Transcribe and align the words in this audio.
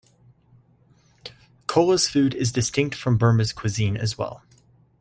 Kola's 1.67 2.09
food 2.09 2.33
is 2.33 2.51
distinct 2.51 2.95
from 2.95 3.17
Burma's 3.19 3.53
Cuisine 3.53 3.95
as 3.97 4.17
well. 4.17 4.41